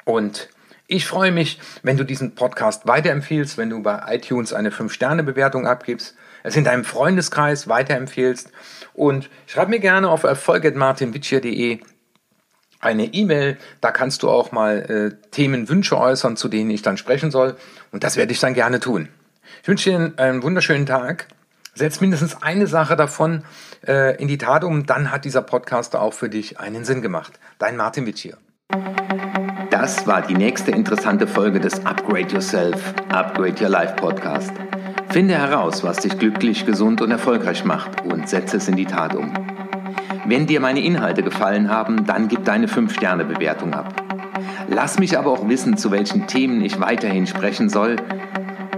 Und 0.05 0.47
ich 0.87 1.05
freue 1.05 1.33
mich, 1.33 1.59
wenn 1.83 1.97
du 1.97 2.05
diesen 2.05 2.33
Podcast 2.33 2.87
weiterempfiehlst, 2.87 3.57
wenn 3.57 3.71
du 3.71 3.83
bei 3.83 4.01
iTunes 4.07 4.53
eine 4.53 4.69
5-Sterne-Bewertung 4.69 5.67
abgibst, 5.67 6.15
es 6.43 6.55
in 6.55 6.63
deinem 6.63 6.85
Freundeskreis 6.85 7.67
weiterempfehlst 7.67 8.51
und 8.93 9.29
schreib 9.47 9.67
mir 9.67 9.79
gerne 9.79 10.09
auf 10.09 10.23
erfolg.martinwitschier.de 10.23 11.79
eine 12.85 13.05
E-Mail. 13.05 13.57
Da 13.81 13.91
kannst 13.91 14.23
du 14.23 14.29
auch 14.29 14.51
mal 14.51 15.11
äh, 15.11 15.29
Themenwünsche 15.31 15.97
äußern, 15.97 16.37
zu 16.37 16.47
denen 16.47 16.69
ich 16.69 16.81
dann 16.81 16.97
sprechen 16.97 17.31
soll. 17.31 17.57
Und 17.91 18.03
das 18.03 18.15
werde 18.15 18.31
ich 18.31 18.39
dann 18.39 18.53
gerne 18.53 18.79
tun. 18.79 19.09
Ich 19.61 19.67
wünsche 19.67 19.89
dir 19.89 20.13
einen 20.17 20.43
wunderschönen 20.43 20.85
Tag. 20.85 21.27
Setz 21.73 21.99
mindestens 21.99 22.41
eine 22.41 22.67
Sache 22.67 22.95
davon 22.95 23.43
äh, 23.85 24.15
in 24.21 24.29
die 24.29 24.37
Tat 24.37 24.63
um, 24.63 24.85
dann 24.85 25.11
hat 25.11 25.25
dieser 25.25 25.41
Podcast 25.41 25.95
auch 25.95 26.13
für 26.13 26.29
dich 26.29 26.59
einen 26.59 26.85
Sinn 26.85 27.01
gemacht. 27.01 27.39
Dein 27.59 27.75
Martin 27.75 28.05
Witsch 28.05 28.21
hier. 28.21 28.37
Das 29.71 30.07
war 30.07 30.21
die 30.21 30.35
nächste 30.35 30.71
interessante 30.71 31.27
Folge 31.27 31.59
des 31.59 31.85
Upgrade 31.85 32.33
Yourself, 32.33 32.93
Upgrade 33.09 33.61
Your 33.61 33.69
Life 33.69 33.95
Podcast. 33.95 34.53
Finde 35.09 35.35
heraus, 35.35 35.83
was 35.83 35.97
dich 35.97 36.17
glücklich, 36.17 36.65
gesund 36.65 37.01
und 37.01 37.11
erfolgreich 37.11 37.65
macht 37.65 38.01
und 38.05 38.29
setze 38.29 38.57
es 38.57 38.67
in 38.67 38.75
die 38.75 38.85
Tat 38.85 39.15
um. 39.15 39.54
Wenn 40.27 40.47
dir 40.47 40.59
meine 40.59 40.83
Inhalte 40.83 41.21
gefallen 41.21 41.69
haben, 41.69 42.05
dann 42.05 42.27
gib 42.27 42.45
deine 42.45 42.65
5-Sterne-Bewertung 42.65 43.75
ab. 43.75 43.93
Lass 44.67 44.97
mich 44.97 45.19
aber 45.19 45.31
auch 45.31 45.47
wissen, 45.47 45.77
zu 45.77 45.91
welchen 45.91 46.25
Themen 46.25 46.61
ich 46.61 46.79
weiterhin 46.79 47.27
sprechen 47.27 47.69
soll 47.69 47.97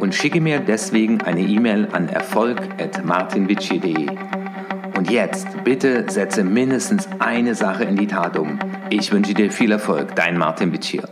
und 0.02 0.14
schicke 0.14 0.42
mir 0.42 0.60
deswegen 0.60 1.22
eine 1.22 1.40
E-Mail 1.40 1.88
an 1.94 2.10
erfolg.martinwitschi.de. 2.10 4.08
Und 4.98 5.10
jetzt 5.10 5.64
bitte 5.64 6.04
setze 6.10 6.44
mindestens 6.44 7.08
eine 7.20 7.56
Sache 7.56 7.86
in 7.86 7.96
die 7.96 8.08
Tat 8.08 8.38
um. 8.38 8.60
Ich 8.90 9.14
wünsche 9.14 9.34
dir 9.34 9.50
viel 9.50 9.72
Erfolg, 9.72 10.16
dein 10.16 10.38
Martin 10.38 10.74
Witschier. 10.74 11.08